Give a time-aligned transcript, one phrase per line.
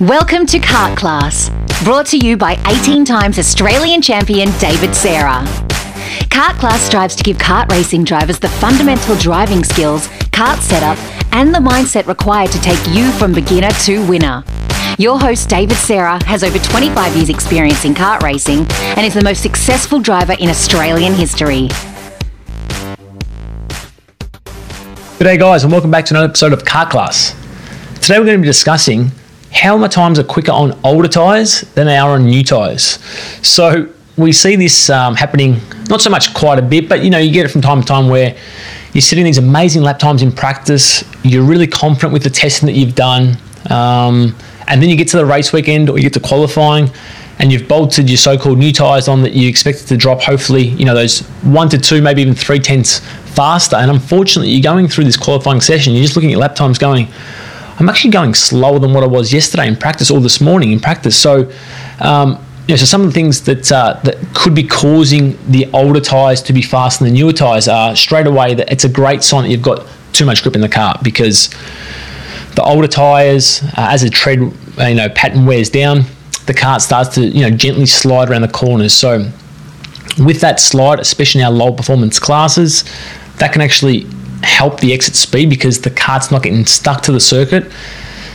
[0.00, 1.50] Welcome to Kart Class,
[1.84, 5.44] brought to you by 18 times Australian champion David Serra.
[6.34, 10.98] Kart Class strives to give kart racing drivers the fundamental driving skills, kart setup,
[11.32, 14.42] and the mindset required to take you from beginner to winner.
[14.98, 18.66] Your host, David Serra, has over 25 years' experience in kart racing
[18.96, 21.68] and is the most successful driver in Australian history.
[25.20, 27.36] G'day, guys, and welcome back to another episode of Kart Class.
[28.00, 29.12] Today, we're going to be discussing
[29.54, 32.98] how my times are quicker on older tyres than they are on new tyres.
[33.42, 37.18] So, we see this um, happening not so much quite a bit, but you know,
[37.18, 38.36] you get it from time to time where
[38.92, 42.74] you're sitting these amazing lap times in practice, you're really confident with the testing that
[42.74, 43.36] you've done,
[43.70, 44.36] um,
[44.68, 46.88] and then you get to the race weekend or you get to qualifying
[47.38, 50.84] and you've bolted your so-called new tyres on that you expected to drop hopefully you
[50.84, 53.00] know those one to two maybe even three tenths
[53.34, 56.78] faster and unfortunately you're going through this qualifying session you're just looking at lap times
[56.78, 57.08] going
[57.78, 60.80] i'm actually going slower than what i was yesterday in practice or this morning in
[60.80, 61.50] practice so
[62.00, 65.70] um, you know, so some of the things that uh, that could be causing the
[65.72, 68.88] older tyres to be faster than the newer tyres are straight away that it's a
[68.88, 71.50] great sign that you've got too much grip in the car because
[72.54, 76.04] the older tyres, uh, as the tread you know pattern wears down,
[76.46, 78.94] the kart starts to you know gently slide around the corners.
[78.94, 79.30] So
[80.18, 82.84] with that slide, especially in our low performance classes,
[83.38, 84.06] that can actually
[84.42, 87.70] help the exit speed because the kart's not getting stuck to the circuit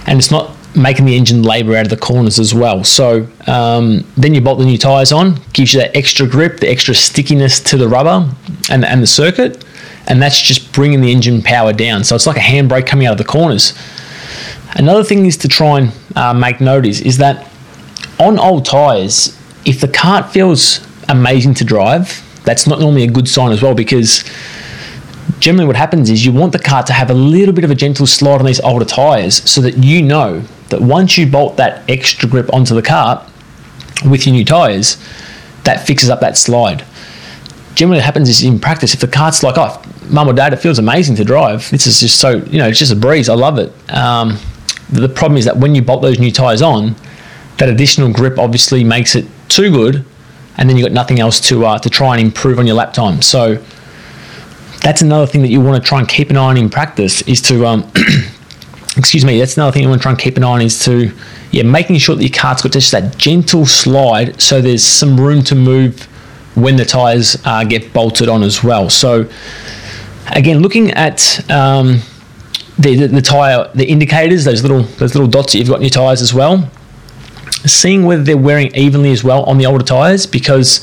[0.06, 2.84] and it's not making the engine labour out of the corners as well.
[2.84, 6.70] So um, then you bolt the new tyres on, gives you that extra grip, the
[6.70, 8.30] extra stickiness to the rubber
[8.70, 9.66] and, and the circuit,
[10.08, 12.04] and that's just bringing the engine power down.
[12.04, 13.74] So it's like a handbrake coming out of the corners.
[14.76, 17.48] Another thing is to try and uh, make note is, is that
[18.20, 23.28] on old tyres, if the kart feels amazing to drive, that's not normally a good
[23.28, 24.24] sign as well because
[25.40, 27.76] generally what happens is you want the kart to have a little bit of a
[27.76, 31.90] gentle slide on these older tyres so that you know that once you bolt that
[31.90, 33.26] extra grip onto the kart
[34.10, 34.98] with your new tyres,
[35.64, 36.86] that fixes up that slide.
[37.76, 40.58] Generally, what happens is in practice, if the kart's like, oh, mum or dad, it
[40.58, 41.70] feels amazing to drive.
[41.70, 43.30] This is just so, you know, it's just a breeze.
[43.30, 43.72] I love it.
[43.94, 44.38] Um,
[44.90, 46.96] the problem is that when you bolt those new tyres on,
[47.58, 50.06] that additional grip obviously makes it too good,
[50.58, 52.94] and then you've got nothing else to uh, to try and improve on your lap
[52.94, 53.22] time.
[53.22, 53.64] So
[54.82, 57.22] that's another thing that you want to try and keep an eye on in practice
[57.24, 57.92] is to um,
[58.98, 59.40] excuse me.
[59.40, 61.12] That's another thing you want to try and keep an eye on is to
[61.52, 65.44] yeah making sure that your kart's got just that gentle slide, so there's some room
[65.44, 66.04] to move
[66.56, 68.90] when the tires uh, get bolted on as well.
[68.90, 69.30] So
[70.28, 72.02] again, looking at um,
[72.78, 75.84] the, the, the tire, the indicators, those little those little dots that you've got in
[75.84, 76.70] your tires as well.
[77.66, 80.80] Seeing whether they're wearing evenly as well on the older tires, because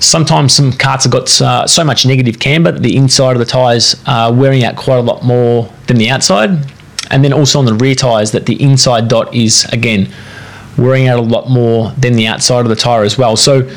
[0.00, 3.44] sometimes some karts have got uh, so much negative camber that the inside of the
[3.44, 6.50] tires are wearing out quite a lot more than the outside,
[7.10, 10.08] and then also on the rear tires that the inside dot is again
[10.78, 13.36] wearing out a lot more than the outside of the tire as well.
[13.36, 13.68] So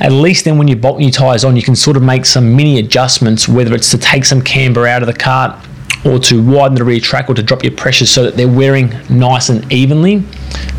[0.00, 2.56] at least then when you bolt new tires on, you can sort of make some
[2.56, 5.64] mini adjustments, whether it's to take some camber out of the kart
[6.04, 8.92] or to widen the rear track or to drop your pressure so that they're wearing
[9.08, 10.18] nice and evenly.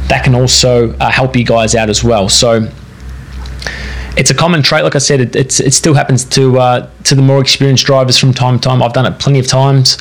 [0.10, 2.28] That can also uh, help you guys out as well.
[2.28, 2.70] So
[4.18, 4.84] it's a common trait.
[4.84, 8.34] Like I said, it, it still happens to uh, to the more experienced drivers from
[8.34, 8.82] time to time.
[8.82, 10.00] I've done it plenty of times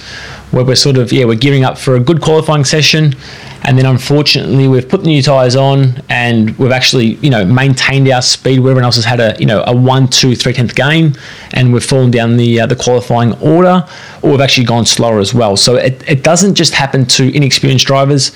[0.50, 3.14] where we're sort of yeah we're gearing up for a good qualifying session,
[3.62, 8.08] and then unfortunately we've put the new tires on and we've actually you know maintained
[8.08, 10.75] our speed where everyone else has had a you know a one two three tenth
[10.75, 11.16] gain,
[11.52, 13.84] and we've fallen down the uh, the qualifying order,
[14.22, 15.56] or we've actually gone slower as well.
[15.56, 18.32] So it, it doesn't just happen to inexperienced drivers.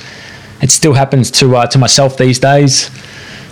[0.60, 2.90] It still happens to uh, to myself these days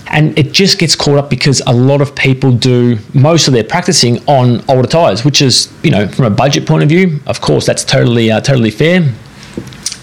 [0.09, 3.65] and it just gets caught up because a lot of people do most of their
[3.65, 7.41] practicing on older tires, which is you know from a budget point of view, of
[7.41, 9.13] course that's totally uh, totally fair.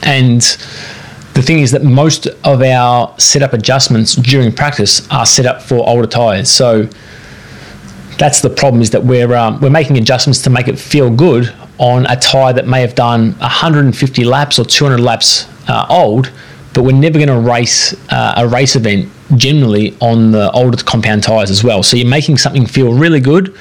[0.02, 0.42] And
[1.34, 5.78] the thing is that most of our setup adjustments during practice are set up for
[5.88, 6.88] older tires, so
[8.18, 11.54] that's the problem is that we're um, we're making adjustments to make it feel good
[11.78, 16.32] on a tire that may have done 150 laps or 200 laps uh, old,
[16.74, 21.24] but we're never going to race uh, a race event generally on the older compound
[21.24, 21.84] tyres as well.
[21.84, 23.56] So you're making something feel really good,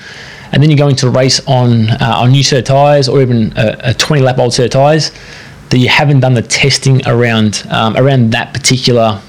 [0.53, 3.53] and then you're going to race on uh, on new set of tyres or even
[3.57, 5.11] a, a 20 lap old set of tyres
[5.71, 9.21] that you haven't done the testing around um, around that particular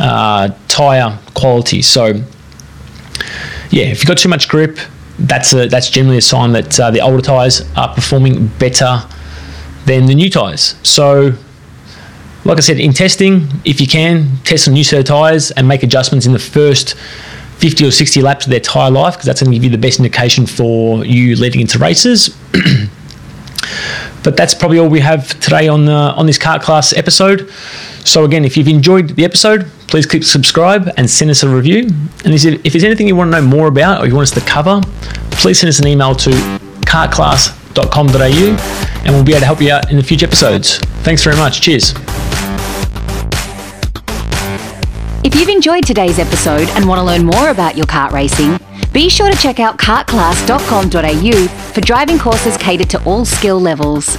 [0.00, 1.82] uh, tyre quality.
[1.82, 2.06] So
[3.70, 4.78] yeah, if you've got too much grip,
[5.18, 9.02] that's a, that's generally a sign that uh, the older tyres are performing better
[9.86, 10.76] than the new tyres.
[10.82, 11.32] So
[12.44, 15.66] like I said, in testing, if you can, test some new set of tyres and
[15.66, 16.94] make adjustments in the first
[17.58, 19.78] 50 or 60 laps of their tyre life because that's going to give you the
[19.78, 22.36] best indication for you leading into races.
[24.24, 27.50] But that's probably all we have today on the, on this kart class episode.
[28.04, 31.88] So again, if you've enjoyed the episode, please click subscribe and send us a review.
[32.24, 34.40] And if there's anything you want to know more about or you want us to
[34.40, 34.80] cover,
[35.30, 36.30] please send us an email to
[36.86, 40.78] kartclass.com.au and we'll be able to help you out in the future episodes.
[41.02, 41.60] Thanks very much.
[41.60, 41.92] Cheers.
[45.24, 48.58] If you've enjoyed today's episode and want to learn more about your kart racing,
[48.92, 54.18] be sure to check out kartclass.com.au for driving courses catered to all skill levels.